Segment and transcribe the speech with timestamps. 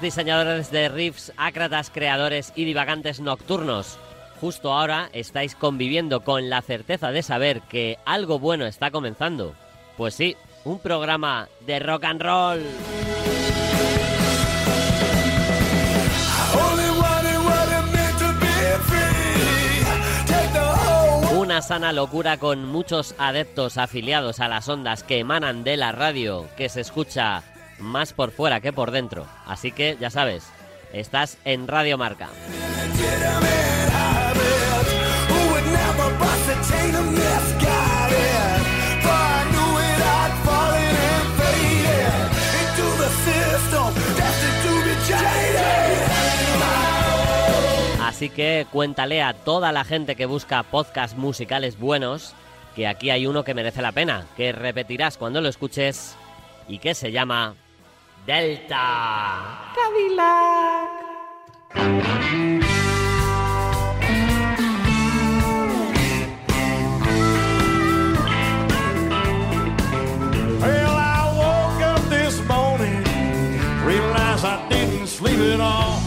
[0.00, 3.98] Diseñadores de riffs, ácratas, creadores y divagantes nocturnos.
[4.40, 9.54] Justo ahora estáis conviviendo con la certeza de saber que algo bueno está comenzando.
[9.96, 12.62] Pues sí, un programa de rock and roll.
[21.36, 26.48] Una sana locura con muchos adeptos afiliados a las ondas que emanan de la radio,
[26.56, 27.42] que se escucha
[27.84, 29.26] más por fuera que por dentro.
[29.46, 30.50] Así que ya sabes,
[30.92, 32.28] estás en Radio Marca.
[48.06, 52.34] Así que cuéntale a toda la gente que busca podcasts musicales buenos
[52.74, 56.16] que aquí hay uno que merece la pena, que repetirás cuando lo escuches
[56.68, 57.54] y que se llama
[58.26, 59.72] Delta.
[70.60, 73.04] Well, I woke up this morning,
[73.84, 76.00] realized I didn't sleep at all.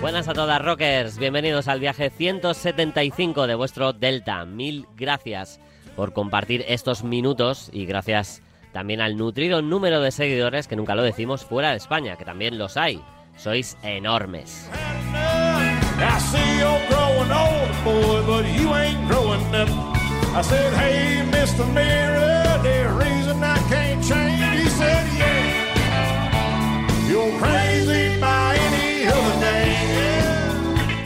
[0.00, 4.44] Buenas a todas rockers, bienvenidos al viaje 175 de vuestro Delta.
[4.44, 5.58] Mil gracias
[5.96, 11.02] por compartir estos minutos y gracias también al nutrido número de seguidores, que nunca lo
[11.02, 13.02] decimos, fuera de España, que también los hay.
[13.36, 14.70] Sois enormes.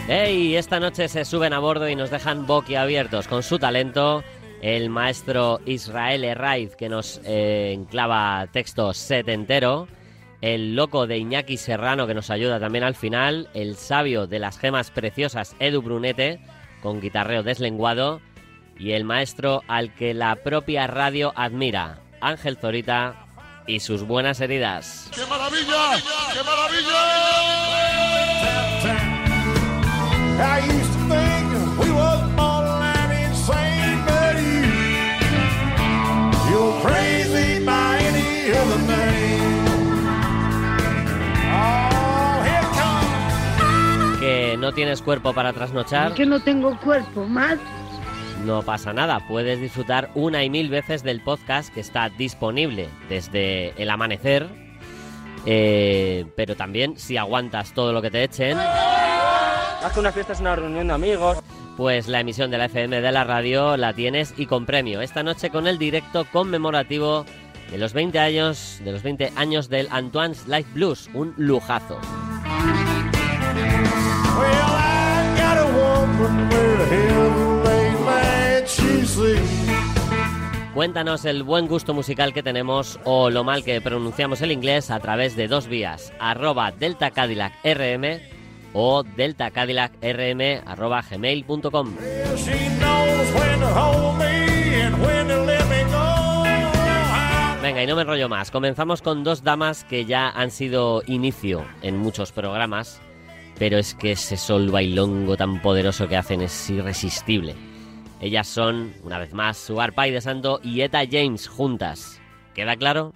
[0.06, 0.56] ¡Hey!
[0.56, 4.22] Esta noche se suben a bordo y nos dejan boquiabiertos con su talento.
[4.64, 9.86] El maestro Israel Herraiz, que nos eh, enclava texto setentero.
[10.40, 13.50] El loco de Iñaki Serrano, que nos ayuda también al final.
[13.52, 16.40] El sabio de las gemas preciosas, Edu Brunete,
[16.82, 18.22] con guitarreo deslenguado.
[18.78, 23.26] Y el maestro al que la propia radio admira, Ángel Zorita
[23.66, 25.10] y sus buenas heridas.
[25.14, 26.02] ¡Qué maravilla!
[26.32, 27.04] ¡Qué maravilla!
[44.54, 46.14] Que no tienes cuerpo para trasnochar.
[46.14, 47.58] que no tengo cuerpo más.
[48.44, 53.70] No pasa nada, puedes disfrutar una y mil veces del podcast que está disponible desde
[53.82, 54.46] el amanecer.
[55.44, 60.40] eh, pero también si aguantas todo lo que te echen, Más que una fiesta es
[60.40, 61.38] una reunión de amigos.
[61.76, 65.00] pues la emisión de la FM de la radio la tienes y con premio.
[65.00, 67.26] Esta noche con el directo conmemorativo
[67.72, 71.98] de los 20 años, de los 20 años del Antoine's Life Blues, un lujazo.
[80.74, 84.98] Cuéntanos el buen gusto musical que tenemos o lo mal que pronunciamos el inglés a
[84.98, 88.20] través de dos vías, arroba Delta Cadillac RM
[88.72, 91.94] o Delta Cadillac RM arroba gmail.com.
[97.62, 98.50] Venga, y no me enrollo más.
[98.50, 103.00] Comenzamos con dos damas que ya han sido inicio en muchos programas,
[103.60, 107.54] pero es que ese sol bailongo tan poderoso que hacen es irresistible.
[108.24, 112.22] Ellas son, una vez más, Sugar Pie de Santo y Eta James juntas.
[112.54, 113.12] ¿Queda claro?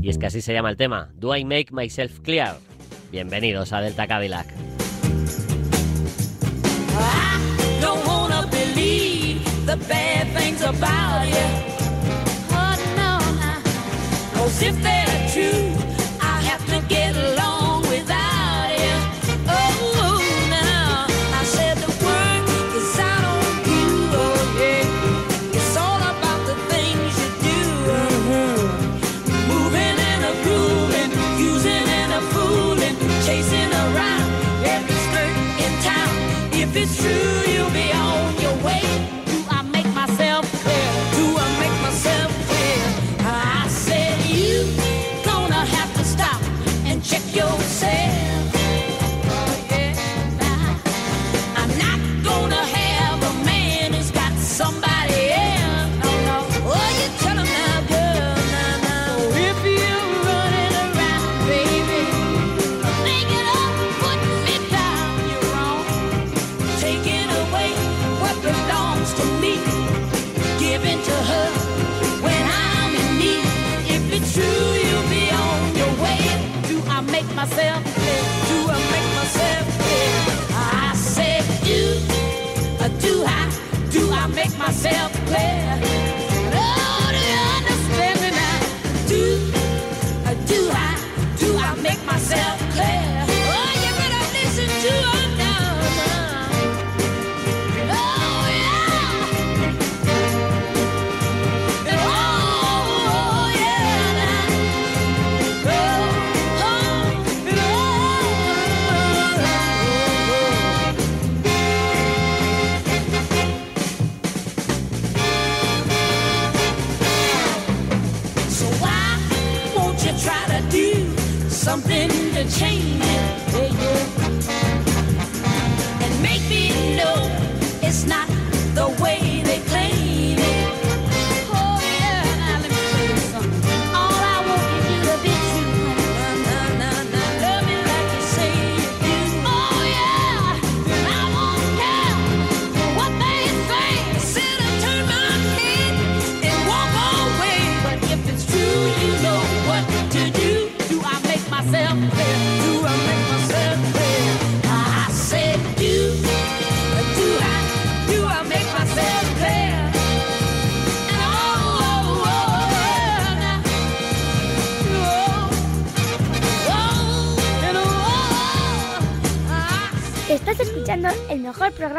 [0.00, 2.58] Y es que así se llama el tema, Do I Make Myself Clear?
[3.10, 4.46] Bienvenidos a Delta Cadillac.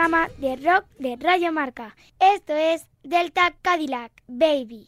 [0.07, 1.93] De rock de Radio Marca.
[2.17, 4.87] Esto es Delta Cadillac, baby.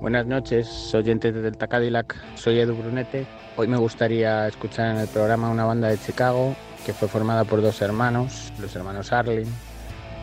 [0.00, 2.16] Buenas noches, oyentes de Delta Cadillac.
[2.34, 3.26] Soy Edu Brunete.
[3.58, 6.56] Hoy me gustaría escuchar en el programa una banda de Chicago
[6.86, 9.52] que fue formada por dos hermanos, los hermanos Arling,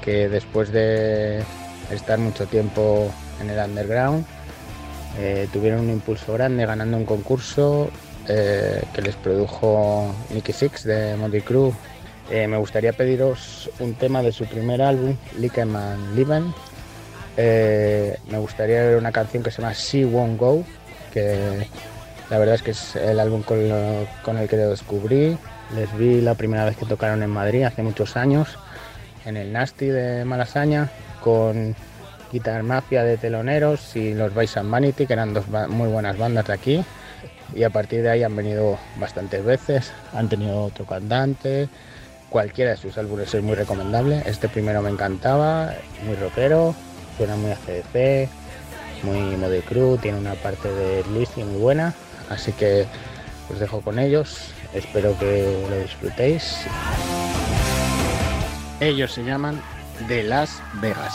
[0.03, 1.43] que después de
[1.91, 4.25] estar mucho tiempo en el underground
[5.19, 7.89] eh, tuvieron un impulso grande ganando un concurso
[8.27, 11.73] eh, que les produjo Nicky Six de Motley Crue.
[12.29, 16.53] Eh, me gustaría pediros un tema de su primer álbum, Licken and Liven,
[17.37, 20.63] eh, me gustaría ver una canción que se llama She Won't Go,
[21.13, 21.67] que
[22.29, 23.59] la verdad es que es el álbum con,
[24.23, 25.37] con el que lo descubrí.
[25.75, 28.57] Les vi la primera vez que tocaron en Madrid hace muchos años,
[29.25, 30.89] en el Nasty de Malasaña,
[31.21, 31.75] con
[32.31, 36.53] Guitar Mafia de teloneros y los and Vanity, que eran dos muy buenas bandas de
[36.53, 36.85] aquí.
[37.53, 41.67] Y a partir de ahí han venido bastantes veces, han tenido otro cantante.
[42.29, 44.23] Cualquiera de sus álbumes es muy recomendable.
[44.25, 45.73] Este primero me encantaba,
[46.05, 46.73] muy rockero,
[47.17, 48.29] suena muy ACDC,
[49.03, 51.93] muy Mode Crew, tiene una parte de Lizzy muy buena.
[52.29, 52.85] Así que
[53.51, 56.65] os dejo con ellos, espero que lo disfrutéis.
[58.79, 59.61] Ellos se llaman
[60.07, 61.13] The Las Vegas.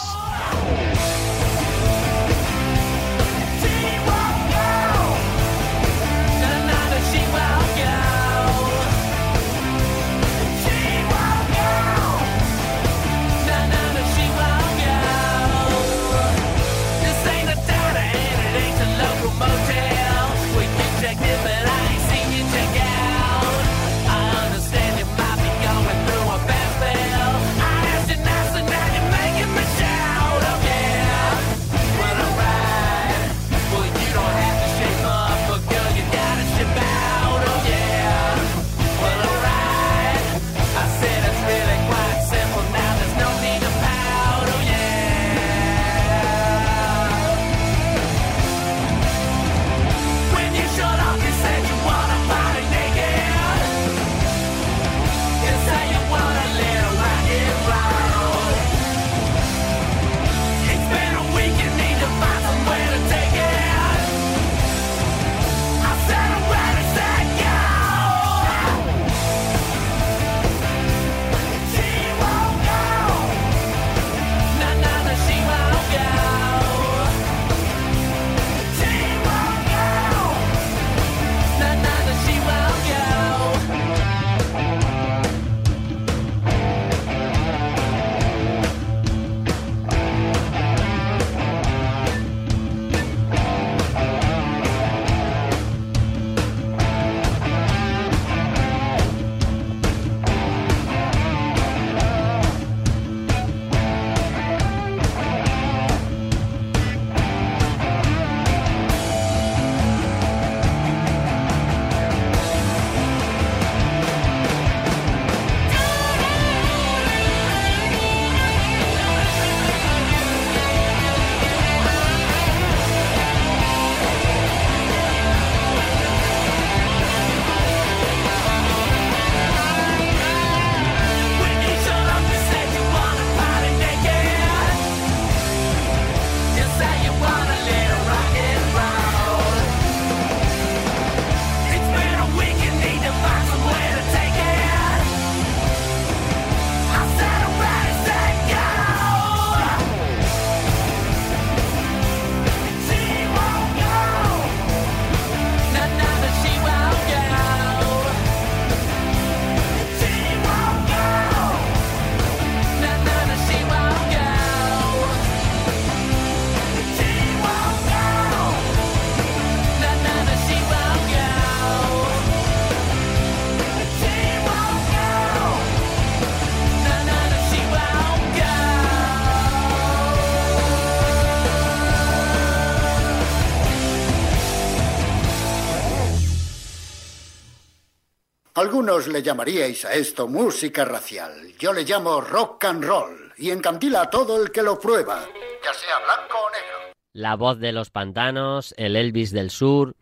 [188.86, 191.32] Algunos le llamaríais a esto música racial.
[191.58, 195.24] Yo le llamo rock and roll y encandila a todo el que lo prueba,
[195.64, 196.94] ya sea blanco o negro.
[197.12, 199.96] La voz de los pantanos, el Elvis del sur,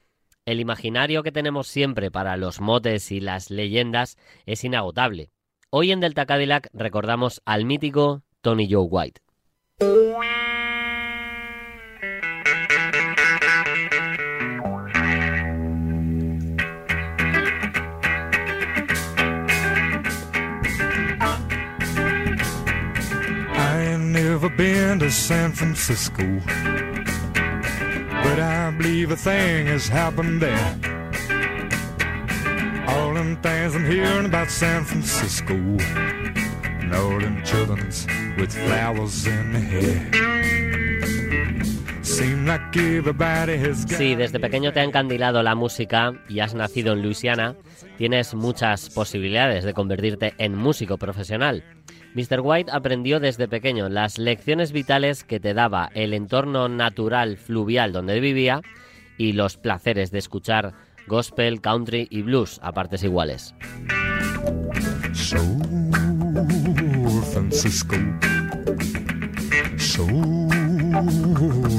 [0.44, 5.30] el imaginario que tenemos siempre para los motes y las leyendas es inagotable.
[5.70, 9.22] Hoy en Delta Cadillac recordamos al mítico Tony Joe White.
[24.56, 26.22] Been to San Francisco,
[28.22, 30.78] but I believe a thing has happened there.
[32.86, 38.06] All them things I'm hearing about San Francisco, and all them children's
[38.38, 40.10] with flowers in their hair.
[42.02, 46.54] Seem like everybody has got Si desde pequeño te ha encandilado la música y has
[46.54, 47.56] nacido en Luisiana,
[47.98, 51.64] tienes muchas posibilidades de convertirte en músico profesional.
[52.14, 52.40] Mr.
[52.40, 58.20] White aprendió desde pequeño las lecciones vitales que te daba el entorno natural fluvial donde
[58.20, 58.62] vivía
[59.18, 60.74] y los placeres de escuchar
[61.08, 63.54] gospel, country y blues a partes iguales.
[65.12, 65.60] San
[67.32, 67.96] Francisco.
[69.76, 70.48] San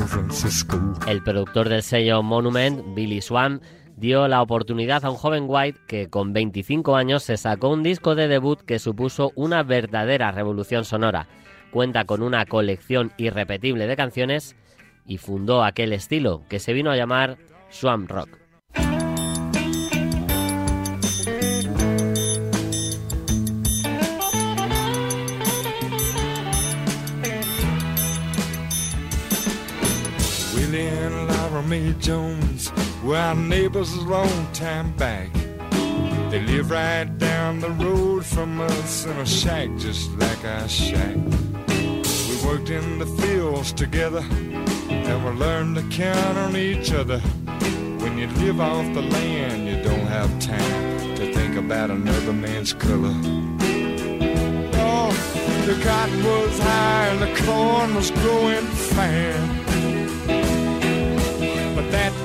[0.07, 0.93] Francisco.
[1.07, 3.61] El productor del sello Monument, Billy Swan,
[3.97, 8.15] dio la oportunidad a un joven White que con 25 años se sacó un disco
[8.15, 11.27] de debut que supuso una verdadera revolución sonora.
[11.71, 14.55] Cuenta con una colección irrepetible de canciones
[15.05, 17.37] y fundó aquel estilo que se vino a llamar
[17.69, 18.45] Swamp Rock.
[33.05, 35.31] Were our neighbors a long time back.
[36.31, 41.15] They live right down the road from us in a shack just like our shack.
[41.15, 44.25] We worked in the fields together
[44.89, 47.19] and we learned to count on each other.
[48.01, 52.74] When you live off the land, you don't have time to think about another man's
[52.74, 53.13] color.
[54.81, 55.12] Oh,
[55.67, 59.64] the cotton was high and the corn was growing fast.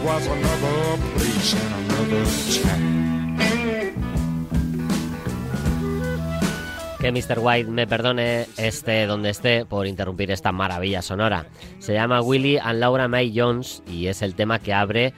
[0.05, 0.99] Was another
[1.55, 2.25] and another.
[7.01, 7.39] Que Mr.
[7.39, 11.47] White me perdone esté donde esté por interrumpir esta maravilla sonora.
[11.79, 15.13] Se llama Willie and Laura Mae Jones y es el tema que abre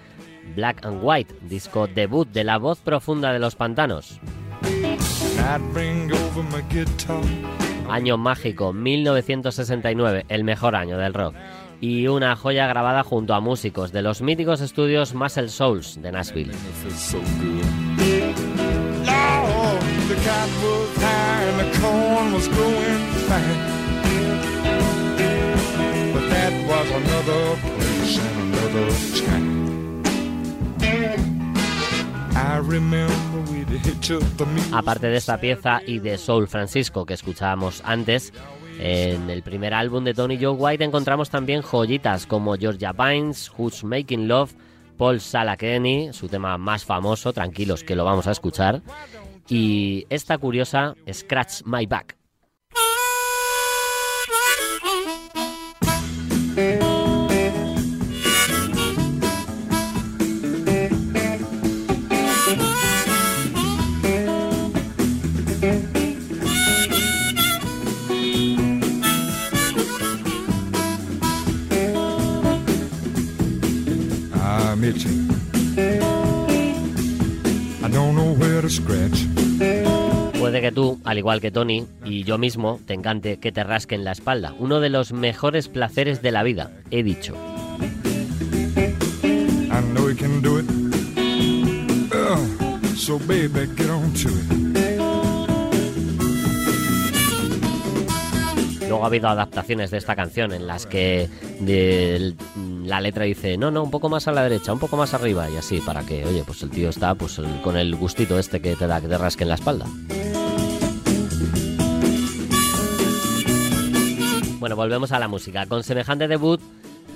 [0.57, 4.21] Black and White, disco debut de la voz profunda de los pantanos.
[7.89, 11.35] Año mágico, 1969, el mejor año del rock.
[11.83, 16.53] Y una joya grabada junto a músicos de los míticos estudios Muscle Souls de Nashville.
[34.73, 38.33] Aparte de esta pieza y de Soul Francisco que escuchábamos antes,
[38.85, 43.85] en el primer álbum de Tony Joe White encontramos también joyitas como Georgia Pines, Who's
[43.85, 44.55] Making Love,
[44.97, 48.83] Paul Salakeny, su tema más famoso, tranquilos que lo vamos a escuchar,
[49.49, 52.17] y esta curiosa Scratch My Back.
[74.83, 75.29] I'm itching.
[77.85, 79.27] I don't know where to scratch.
[80.39, 84.03] Puede que tú, al igual que Tony y yo mismo, te encante que te rasquen
[84.03, 84.55] la espalda.
[84.59, 87.35] Uno de los mejores placeres de la vida, he dicho.
[89.71, 90.67] I know you can do it.
[92.13, 92.97] Ugh.
[92.97, 94.92] so baby, get on to it.
[98.93, 101.27] Luego ha habido adaptaciones de esta canción en las que
[102.85, 105.49] la letra dice, no, no, un poco más a la derecha, un poco más arriba
[105.49, 108.77] y así, para que, oye, pues el tío está pues con el gustito este que
[108.77, 109.87] te da que te rasque en la espalda.
[114.61, 115.65] Bueno, volvemos a la música.
[115.65, 116.61] Con semejante debut,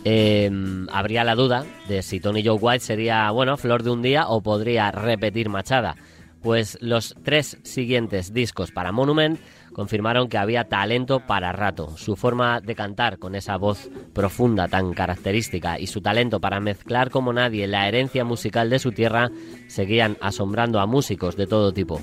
[0.07, 0.51] eh,
[0.91, 4.41] habría la duda de si Tony Joe White sería, bueno, flor de un día o
[4.41, 5.95] podría repetir Machada.
[6.41, 9.39] Pues los tres siguientes discos para Monument
[9.77, 11.99] confirmaron que había talento para rato.
[11.99, 17.11] Su forma de cantar con esa voz profunda tan característica y su talento para mezclar
[17.11, 19.31] como nadie la herencia musical de su tierra
[19.67, 22.01] seguían asombrando a músicos de todo tipo.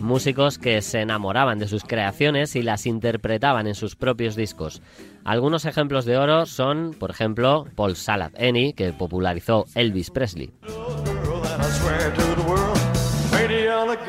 [0.00, 4.82] Músicos que se enamoraban de sus creaciones y las interpretaban en sus propios discos.
[5.22, 10.50] Algunos ejemplos de oro son, por ejemplo, Paul Salad Eni, que popularizó Elvis Presley.
[11.78, 12.78] Swear to the world,
[13.86, 14.00] look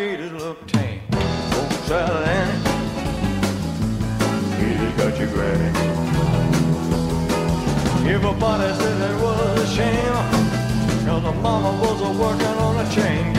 [8.76, 10.18] said was a shame,
[11.22, 11.72] the mama
[12.20, 13.34] working on a chain.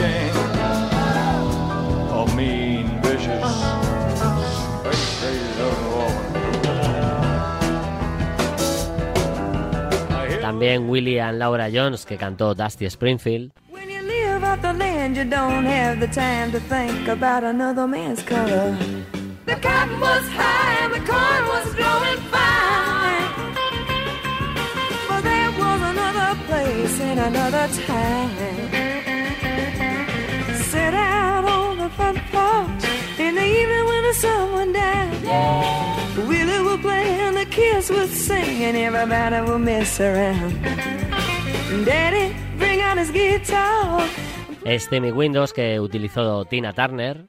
[2.11, 3.43] A mean, vicious,
[5.91, 6.25] woman.
[10.41, 10.87] También
[11.31, 13.51] Laura Jones, que cantó Dusty Springfield.
[14.55, 18.71] Off the land, you don't have the time to think about another man's color.
[19.45, 23.31] The cotton was high and the corn was growing fine.
[25.09, 28.29] But there was another place and another time.
[30.71, 32.85] Sit out on the front porch
[33.19, 36.27] in the evening when the sun went down.
[36.29, 40.53] Willie would play and the kids would sing and everybody would mess around.
[41.83, 44.07] Daddy, bring out his guitar.
[44.65, 47.27] Es Timmy Windows, que utilizó Tina Turner.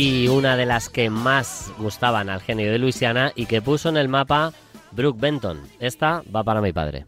[0.00, 3.98] Y una de las que más gustaban al genio de Luisiana y que puso en
[3.98, 4.54] el mapa
[4.92, 5.60] Brooke Benton.
[5.78, 7.04] Esta va para mi padre.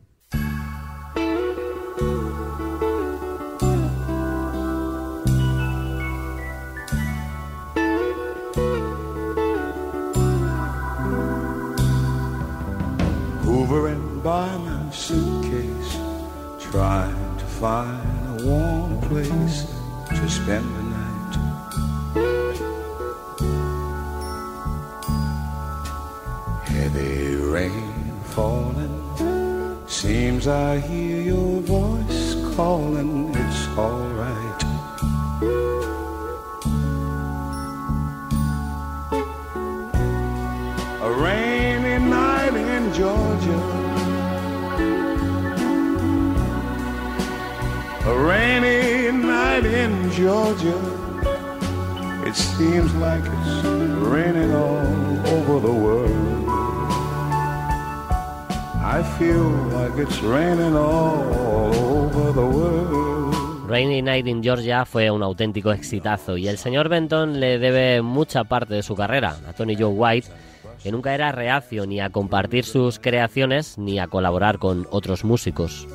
[14.22, 14.46] By
[16.70, 19.66] trying to find a warm place
[20.10, 20.91] to spend.
[30.42, 33.32] Seems I hear your voice calling.
[33.34, 34.62] It's alright.
[41.02, 43.60] A rainy night in Georgia.
[48.06, 50.78] A rainy night in Georgia.
[52.26, 53.64] It seems like it's
[54.12, 56.41] raining all over the world.
[58.92, 63.66] I feel like it's raining all over the world.
[63.66, 68.44] Rainy Night in Georgia fue un auténtico exitazo y el señor Benton le debe mucha
[68.44, 70.28] parte de su carrera a Tony Joe White,
[70.82, 75.88] que nunca era reacio ni a compartir sus creaciones ni a colaborar con otros músicos.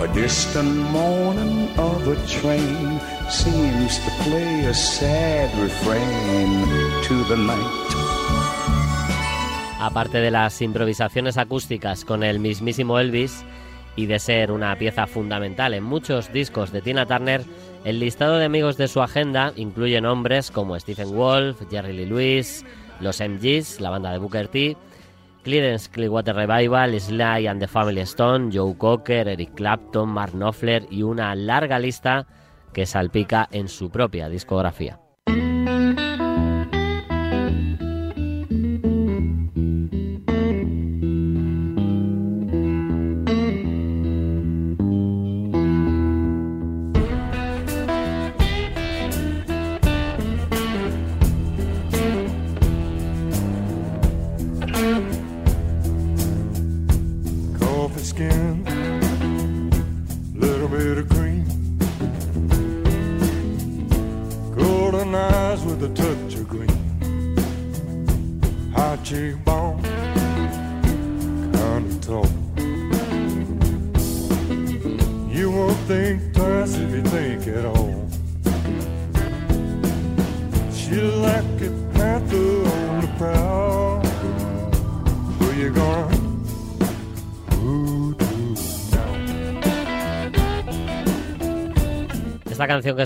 [0.00, 6.64] A distant moaning of a train seems to play a sad refrain
[7.06, 7.91] to the night.
[9.82, 13.44] Aparte de las improvisaciones acústicas con el mismísimo Elvis
[13.96, 17.42] y de ser una pieza fundamental en muchos discos de Tina Turner,
[17.84, 22.64] el listado de amigos de su agenda incluye nombres como Stephen Wolf, Jerry Lee Lewis,
[23.00, 24.76] los MGs, la banda de Booker T,
[25.42, 31.02] Creedence Clearwater Revival, Sly and the Family Stone, Joe Cocker, Eric Clapton, Mark Knopfler y
[31.02, 32.28] una larga lista
[32.72, 35.01] que salpica en su propia discografía.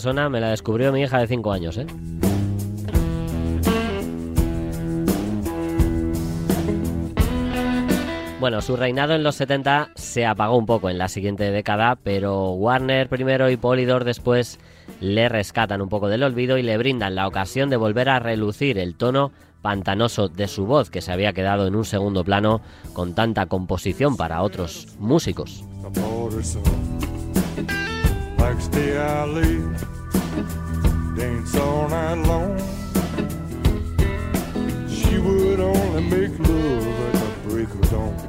[0.05, 1.87] Que me la descubrió mi hija de 5 años, ¿eh?
[8.39, 12.51] Bueno, su reinado en los 70 se apagó un poco en la siguiente década, pero
[12.51, 14.61] Warner primero y Polydor después
[15.01, 18.79] le rescatan un poco del olvido y le brindan la ocasión de volver a relucir
[18.79, 19.33] el tono
[19.63, 22.61] pantanoso de su voz que se había quedado en un segundo plano
[22.93, 25.65] con tanta composición para otros músicos.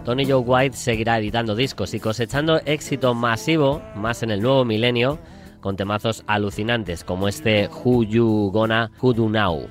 [0.04, 5.20] Tony Joe White seguirá editando discos y cosechando éxito masivo, más en el nuevo milenio,
[5.60, 9.68] con temazos alucinantes como este Who You Gonna Who Do Now.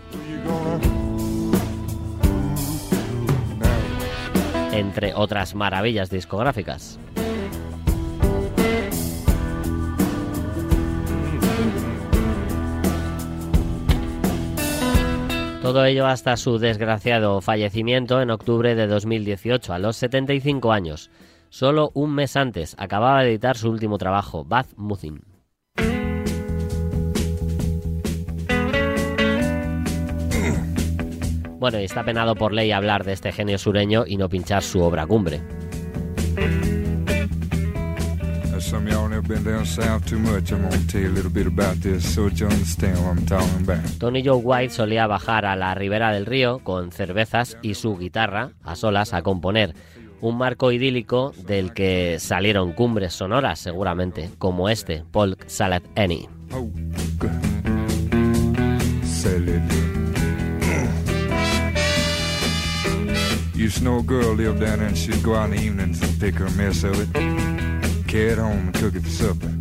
[4.73, 7.01] Entre otras maravillas discográficas.
[15.67, 21.11] Todo ello hasta su desgraciado fallecimiento en octubre de 2018, a los 75 años.
[21.49, 25.25] Solo un mes antes acababa de editar su último trabajo, Bad Muthin.
[31.59, 34.81] Bueno, y está penado por ley hablar de este genio sureño y no pinchar su
[34.83, 35.41] obra cumbre.
[38.67, 40.51] Some of y'all never been down south too much.
[40.51, 43.63] I'm gonna tell you a little bit about this so you understand what I'm talking
[43.63, 43.99] about.
[44.01, 48.51] Tony Joe White solía bajar a la ribera del río con cervezas y su guitarra
[48.65, 49.73] a solas a componer.
[50.21, 56.29] Un marco idílico del que salieron cumbres sonoras seguramente, como este, Polk Salad Annie.
[56.53, 56.69] Oh.
[63.55, 66.03] Used to know a girl lived down there and she'd go out in the evenings
[66.03, 67.09] and pick her mess of it,
[68.07, 69.53] carry it home and cook it for supper.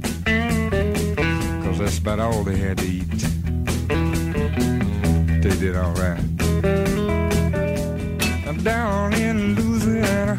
[1.64, 3.10] Cause that's about all they had to eat.
[5.42, 6.24] They did alright.
[8.46, 10.36] Now down in Louisiana,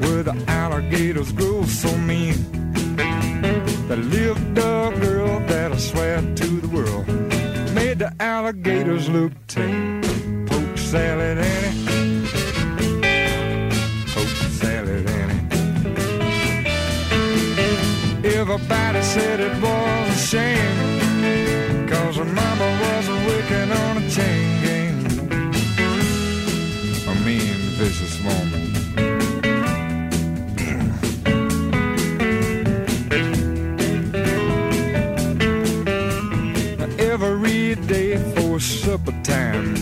[0.00, 2.36] where the alligators grow so mean,
[3.88, 7.06] there lived a girl that I swear to the world
[7.74, 10.00] made the alligators look tame.
[10.46, 11.38] Poke salad.
[11.38, 11.93] Poke
[18.54, 21.88] Everybody said it was a shame.
[21.88, 24.98] Cause her mama was a working on a chain gang.
[27.08, 28.62] A mean, vicious woman.
[37.00, 39.74] Every day for supper time,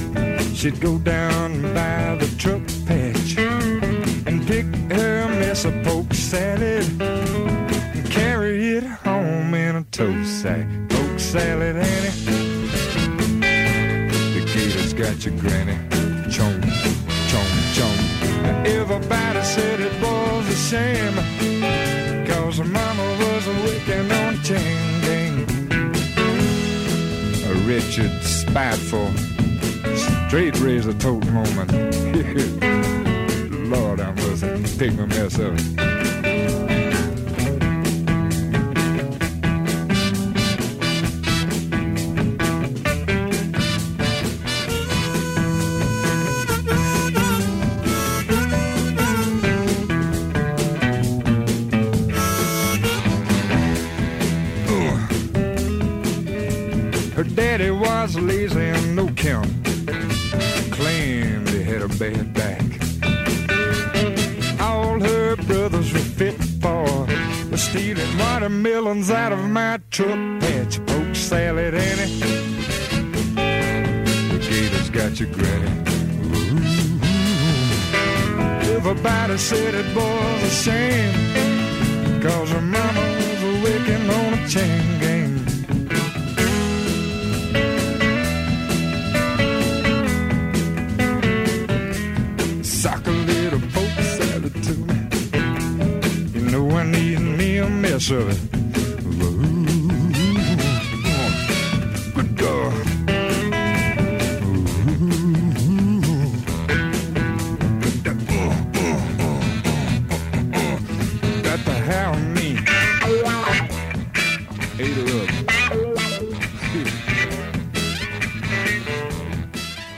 [0.54, 2.62] she'd go down by the truck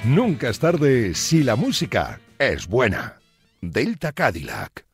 [0.05, 3.15] Nunca es tarde si la música es buena.
[3.63, 4.85] Delta Cadillac.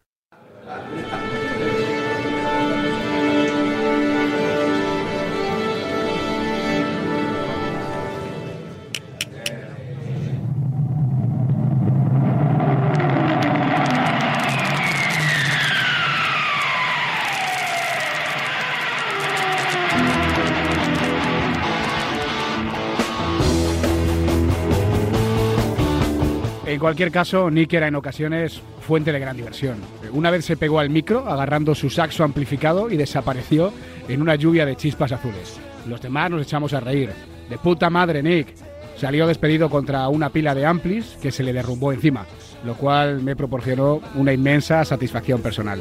[26.81, 29.77] Cualquier caso, Nick era en ocasiones fuente de gran diversión.
[30.13, 33.73] Una vez se pegó al micro agarrando su saxo amplificado y desapareció
[34.09, 35.61] en una lluvia de chispas azules.
[35.87, 37.11] Los demás nos echamos a reír.
[37.49, 38.55] De puta madre, Nick.
[38.97, 42.27] Salió despedido contra una pila de amplis que se le derrumbó encima,
[42.65, 45.81] lo cual me proporcionó una inmensa satisfacción personal.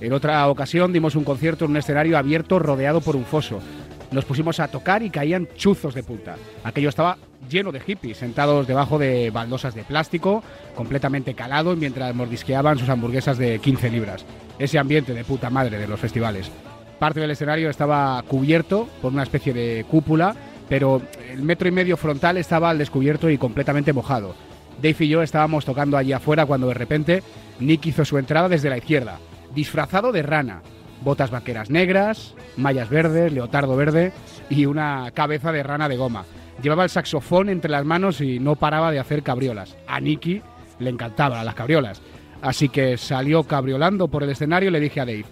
[0.00, 3.60] En otra ocasión dimos un concierto en un escenario abierto rodeado por un foso.
[4.10, 6.36] Nos pusimos a tocar y caían chuzos de punta.
[6.64, 7.18] Aquello estaba
[7.48, 10.42] lleno de hippies, sentados debajo de baldosas de plástico,
[10.74, 14.24] completamente calados mientras mordisqueaban sus hamburguesas de 15 libras.
[14.58, 16.50] Ese ambiente de puta madre de los festivales.
[16.98, 20.34] Parte del escenario estaba cubierto por una especie de cúpula,
[20.68, 24.34] pero el metro y medio frontal estaba al descubierto y completamente mojado.
[24.82, 27.22] Dave y yo estábamos tocando allí afuera cuando de repente
[27.60, 29.18] Nick hizo su entrada desde la izquierda,
[29.54, 30.62] disfrazado de rana,
[31.02, 34.12] botas vaqueras negras, mallas verdes, leotardo verde
[34.50, 36.24] y una cabeza de rana de goma.
[36.62, 39.76] Llevaba el saxofón entre las manos y no paraba de hacer cabriolas.
[39.86, 40.42] A Nicky
[40.78, 42.02] le encantaban las cabriolas.
[42.42, 45.24] Así que salió cabriolando por el escenario y le dije a Dave,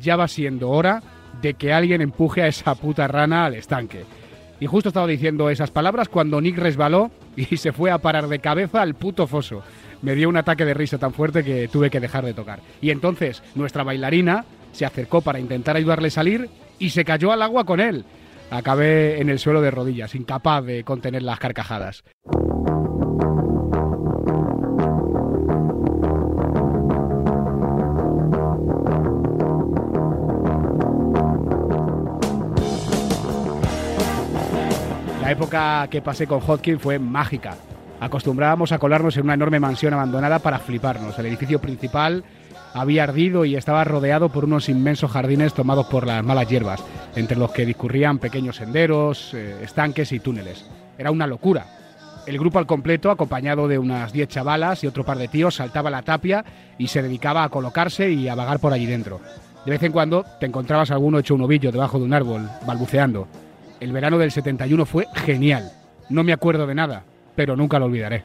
[0.00, 1.02] ya va siendo hora
[1.40, 4.04] de que alguien empuje a esa puta rana al estanque.
[4.60, 8.38] Y justo estaba diciendo esas palabras cuando Nick resbaló y se fue a parar de
[8.38, 9.62] cabeza al puto foso.
[10.02, 12.60] Me dio un ataque de risa tan fuerte que tuve que dejar de tocar.
[12.80, 17.42] Y entonces nuestra bailarina se acercó para intentar ayudarle a salir y se cayó al
[17.42, 18.04] agua con él.
[18.50, 22.04] Acabé en el suelo de rodillas, incapaz de contener las carcajadas.
[35.22, 37.56] La época que pasé con Hodkin fue mágica.
[38.00, 41.18] Acostumbrábamos a colarnos en una enorme mansión abandonada para fliparnos.
[41.18, 42.24] El edificio principal
[42.74, 46.82] había ardido y estaba rodeado por unos inmensos jardines tomados por las malas hierbas,
[47.16, 50.64] entre los que discurrían pequeños senderos, eh, estanques y túneles.
[50.98, 51.66] Era una locura.
[52.26, 55.90] El grupo al completo, acompañado de unas 10 chavalas y otro par de tíos, saltaba
[55.90, 56.44] la tapia
[56.78, 59.20] y se dedicaba a colocarse y a vagar por allí dentro.
[59.64, 63.26] De vez en cuando te encontrabas alguno hecho un ovillo debajo de un árbol, balbuceando.
[63.80, 65.72] El verano del 71 fue genial.
[66.08, 67.02] No me acuerdo de nada,
[67.34, 68.22] pero nunca lo olvidaré.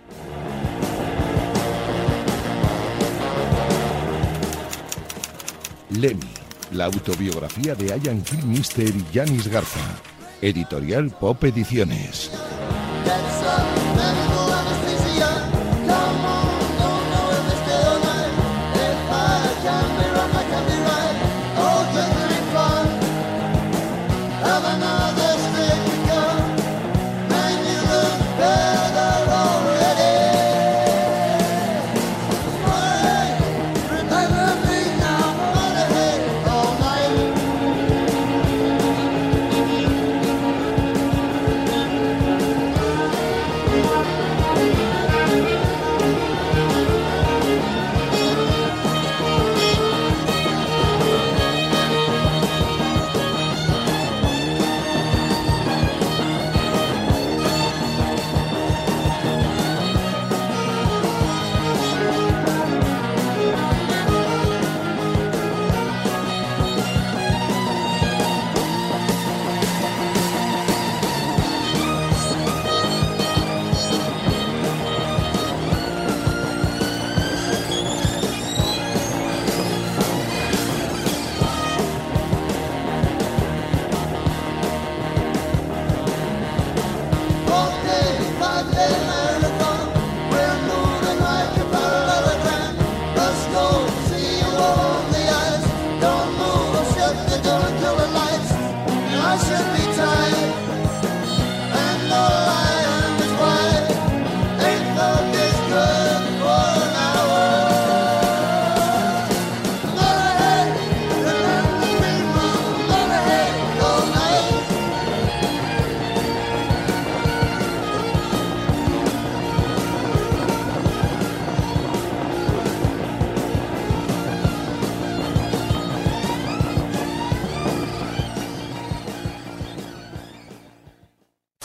[5.89, 6.19] Lemmy,
[6.71, 9.80] la autobiografía de Ian Kilmister y Janis Garza.
[10.41, 12.32] Editorial Pop Ediciones.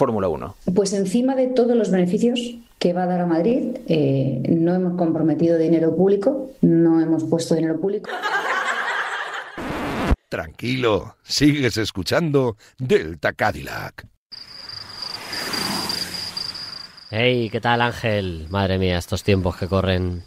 [0.02, 0.56] Fórmula 1.
[0.74, 2.40] Pues encima de todos los beneficios
[2.80, 3.78] que va a dar a Madrid.
[3.86, 8.10] Eh, no hemos comprometido dinero público, no hemos puesto dinero público.
[10.28, 14.04] Tranquilo, sigues escuchando Delta Cadillac.
[17.12, 18.48] Hey, ¿qué tal Ángel?
[18.50, 20.24] Madre mía, estos tiempos que corren.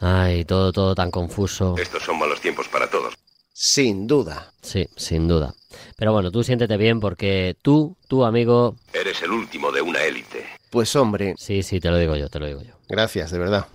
[0.00, 1.74] Ay, todo, todo tan confuso.
[1.76, 3.12] Estos son malos tiempos para todos.
[3.52, 4.50] Sin duda.
[4.62, 5.52] Sí, sin duda.
[5.96, 8.76] Pero bueno, tú siéntete bien porque tú, tu amigo...
[8.92, 10.46] Eres el último de una élite.
[10.70, 11.34] Pues hombre.
[11.38, 12.74] Sí, sí, te lo digo yo, te lo digo yo.
[12.88, 13.66] Gracias, de verdad.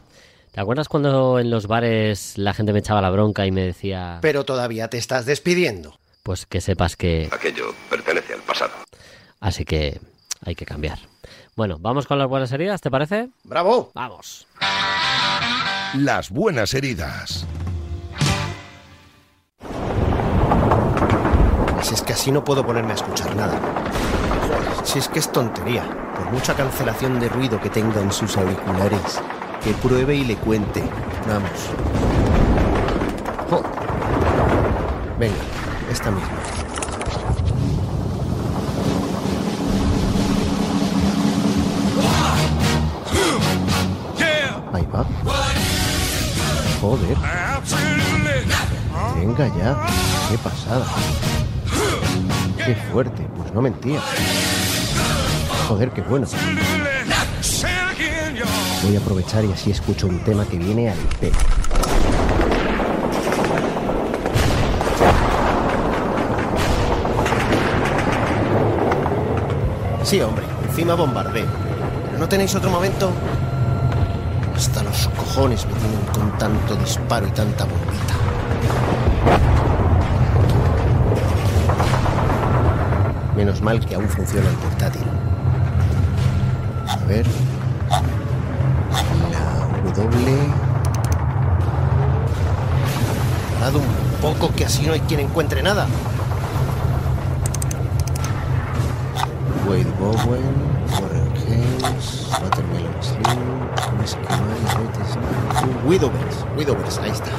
[0.51, 4.17] ¿Te acuerdas cuando en los bares la gente me echaba la bronca y me decía...
[4.21, 5.99] Pero todavía te estás despidiendo.
[6.23, 7.29] Pues que sepas que...
[7.31, 8.73] Aquello pertenece al pasado.
[9.39, 9.99] Así que
[10.43, 10.99] hay que cambiar.
[11.55, 13.29] Bueno, vamos con las buenas heridas, ¿te parece?
[13.43, 13.91] ¡Bravo!
[13.93, 14.47] Vamos.
[15.95, 17.45] Las buenas heridas.
[21.87, 23.57] Si es que así no puedo ponerme a escuchar nada.
[24.83, 25.83] Si es que es tontería,
[26.17, 29.21] por mucha cancelación de ruido que tenga en sus auriculares,
[29.63, 30.83] que pruebe y le cuente.
[31.25, 31.49] Vamos.
[33.49, 33.63] Jo.
[35.17, 35.37] Venga,
[35.89, 36.27] esta misma.
[44.73, 45.05] Ahí va.
[46.81, 47.17] Joder.
[49.15, 49.85] Venga ya.
[50.29, 50.85] Qué pasada.
[52.67, 53.25] Qué fuerte.
[53.37, 54.01] Pues no mentía.
[55.69, 56.27] Joder, qué bueno.
[58.83, 61.37] Voy a aprovechar y así escucho un tema que viene al pelo.
[70.03, 71.47] Sí, hombre, encima bombardeo.
[72.07, 73.13] ¿Pero no tenéis otro momento?
[74.53, 78.13] Hasta los cojones me tienen con tanto disparo y tanta bombita.
[83.37, 85.03] Menos mal que aún funciona el portátil.
[86.87, 87.23] A ver.
[89.31, 90.37] La W.
[93.59, 93.85] Parado un
[94.23, 95.85] poco que así no hay quien encuentre nada.
[99.67, 100.55] Wade Bowen,
[100.93, 104.23] Warren Hayes, Watermelon Slim, Whiskey
[105.85, 107.31] Widowers, Widowers, ahí está.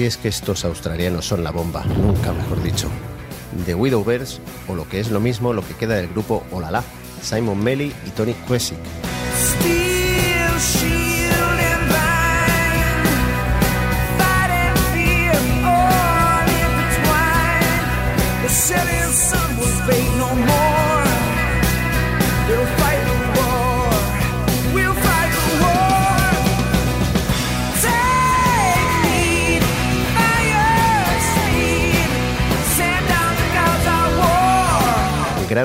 [0.00, 2.88] Si es que estos australianos son la bomba, nunca mejor dicho.
[3.66, 6.82] The Widowbirds, o lo que es lo mismo, lo que queda del grupo Olala,
[7.20, 8.34] Simon Melly y Tony
[10.58, 11.10] shield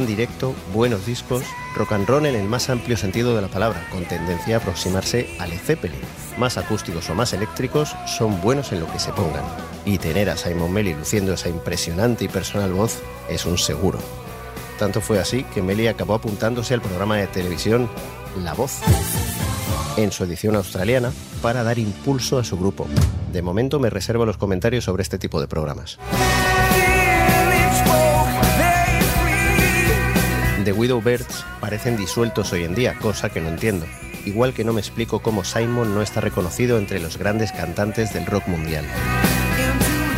[0.03, 1.43] Directo, buenos discos,
[1.73, 5.29] rock and roll en el más amplio sentido de la palabra, con tendencia a aproximarse
[5.39, 6.01] a Led Zeppelin.
[6.37, 9.45] Más acústicos o más eléctricos son buenos en lo que se pongan.
[9.85, 13.99] Y tener a Simon Melly luciendo esa impresionante y personal voz es un seguro.
[14.77, 17.89] Tanto fue así que Melly acabó apuntándose al programa de televisión
[18.43, 18.81] La Voz,
[19.95, 22.85] en su edición australiana, para dar impulso a su grupo.
[23.31, 25.97] De momento me reservo los comentarios sobre este tipo de programas.
[30.65, 33.85] The Widowbirds parecen disueltos hoy en día, cosa que no entiendo.
[34.25, 38.25] Igual que no me explico cómo Simon no está reconocido entre los grandes cantantes del
[38.25, 38.83] rock mundial.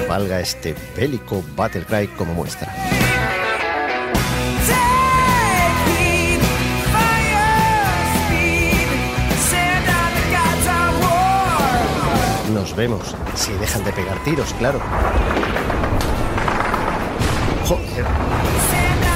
[0.07, 2.73] Valga este bélico Battle Cry como muestra.
[12.53, 14.79] Nos vemos, si dejan de pegar tiros, claro.
[17.65, 19.06] Joder.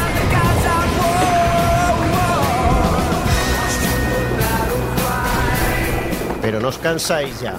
[6.42, 7.56] Pero no os cansáis ya.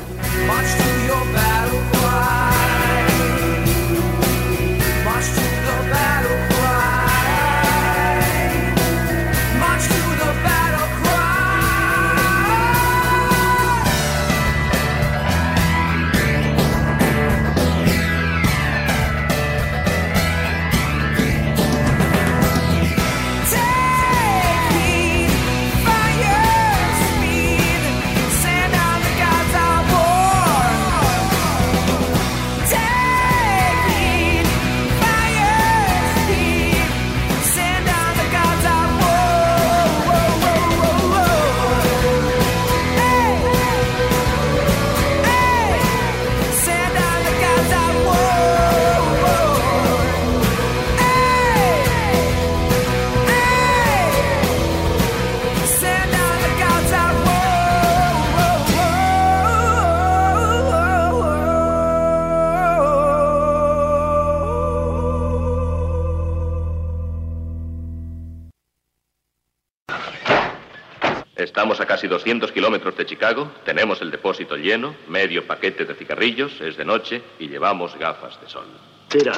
[71.53, 76.59] Estamos a casi 200 kilómetros de Chicago, tenemos el depósito lleno, medio paquete de cigarrillos,
[76.63, 78.65] es de noche y llevamos gafas de sol.
[79.09, 79.35] Tira.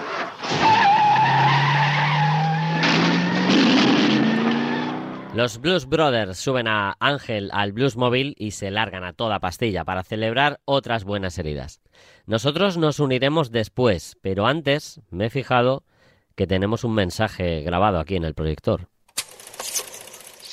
[5.34, 9.82] Los Blues Brothers suben a Ángel al Blues Móvil y se largan a toda pastilla
[9.84, 11.80] para celebrar otras buenas heridas.
[12.26, 15.82] Nosotros nos uniremos después, pero antes me he fijado
[16.36, 18.88] que tenemos un mensaje grabado aquí en el proyector.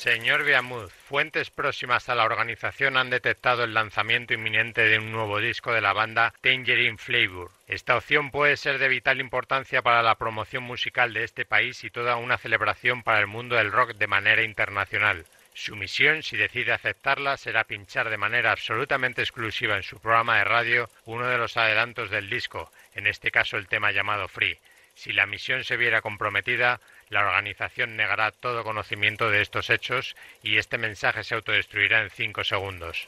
[0.02, 5.38] Señor Viamuz, fuentes próximas a la organización han detectado el lanzamiento inminente de un nuevo
[5.38, 7.52] disco de la banda Tangerine Flavor.
[7.68, 11.90] Esta opción puede ser de vital importancia para la promoción musical de este país y
[11.90, 15.24] toda una celebración para el mundo del rock de manera internacional.
[15.54, 20.44] Su misión, si decide aceptarla, será pinchar de manera absolutamente exclusiva en su programa de
[20.44, 24.58] radio uno de los adelantos del disco, en este caso el tema llamado Free.
[24.94, 26.80] Si la misión se viera comprometida,
[27.12, 32.42] la organización negará todo conocimiento de estos hechos y este mensaje se autodestruirá en cinco
[32.42, 33.06] segundos.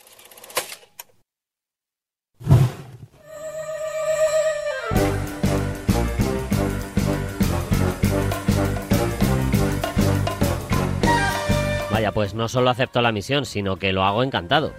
[11.90, 14.74] Vaya, pues no solo acepto la misión, sino que lo hago encantado.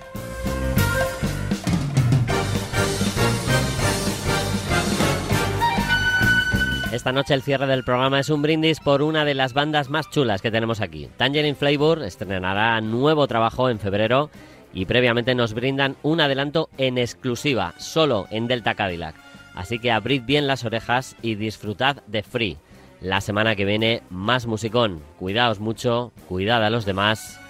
[6.96, 10.10] Esta noche el cierre del programa es un brindis por una de las bandas más
[10.10, 11.10] chulas que tenemos aquí.
[11.18, 14.30] Tangerine Flavor estrenará nuevo trabajo en febrero
[14.74, 19.14] y previamente nos brindan un adelanto en exclusiva, solo en Delta Cadillac.
[19.56, 22.58] Así que abrid bien las orejas y disfrutad de Free.
[23.02, 25.02] La semana que viene más musicón.
[25.20, 27.42] Cuidaos mucho, cuidad a los demás.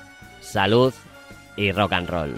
[0.42, 0.92] Salud
[1.56, 2.34] y rock and roll.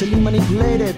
[0.00, 0.97] Easily manipulated.